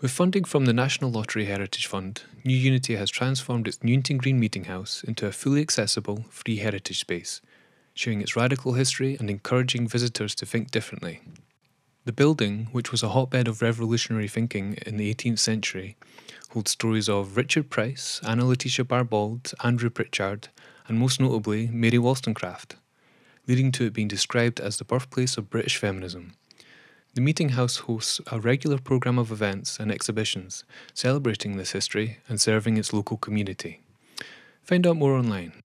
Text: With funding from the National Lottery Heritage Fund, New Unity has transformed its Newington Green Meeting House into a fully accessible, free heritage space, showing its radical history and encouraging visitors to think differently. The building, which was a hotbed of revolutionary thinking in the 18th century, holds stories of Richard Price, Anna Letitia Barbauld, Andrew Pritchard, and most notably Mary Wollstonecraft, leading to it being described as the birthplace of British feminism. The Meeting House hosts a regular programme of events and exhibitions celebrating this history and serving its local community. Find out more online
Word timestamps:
With 0.00 0.12
funding 0.12 0.44
from 0.44 0.64
the 0.64 0.72
National 0.72 1.10
Lottery 1.10 1.44
Heritage 1.44 1.86
Fund, 1.86 2.22
New 2.42 2.56
Unity 2.56 2.96
has 2.96 3.10
transformed 3.10 3.68
its 3.68 3.84
Newington 3.84 4.16
Green 4.16 4.40
Meeting 4.40 4.64
House 4.64 5.04
into 5.04 5.26
a 5.26 5.32
fully 5.32 5.60
accessible, 5.60 6.24
free 6.30 6.56
heritage 6.56 7.00
space, 7.00 7.42
showing 7.92 8.22
its 8.22 8.34
radical 8.34 8.72
history 8.72 9.18
and 9.20 9.28
encouraging 9.28 9.86
visitors 9.86 10.34
to 10.36 10.46
think 10.46 10.70
differently. 10.70 11.20
The 12.06 12.14
building, 12.14 12.68
which 12.72 12.90
was 12.90 13.02
a 13.02 13.10
hotbed 13.10 13.46
of 13.46 13.60
revolutionary 13.60 14.26
thinking 14.26 14.78
in 14.86 14.96
the 14.96 15.14
18th 15.14 15.38
century, 15.38 15.98
holds 16.52 16.70
stories 16.70 17.10
of 17.10 17.36
Richard 17.36 17.68
Price, 17.68 18.22
Anna 18.26 18.46
Letitia 18.46 18.86
Barbauld, 18.86 19.52
Andrew 19.62 19.90
Pritchard, 19.90 20.48
and 20.88 20.98
most 20.98 21.20
notably 21.20 21.66
Mary 21.66 21.98
Wollstonecraft, 21.98 22.76
leading 23.46 23.70
to 23.72 23.84
it 23.84 23.92
being 23.92 24.08
described 24.08 24.60
as 24.60 24.78
the 24.78 24.84
birthplace 24.84 25.36
of 25.36 25.50
British 25.50 25.76
feminism. 25.76 26.36
The 27.12 27.20
Meeting 27.20 27.50
House 27.50 27.78
hosts 27.78 28.20
a 28.30 28.38
regular 28.38 28.78
programme 28.78 29.18
of 29.18 29.32
events 29.32 29.80
and 29.80 29.90
exhibitions 29.90 30.62
celebrating 30.94 31.56
this 31.56 31.72
history 31.72 32.18
and 32.28 32.40
serving 32.40 32.76
its 32.76 32.92
local 32.92 33.16
community. 33.16 33.80
Find 34.62 34.86
out 34.86 34.96
more 34.96 35.14
online 35.14 35.60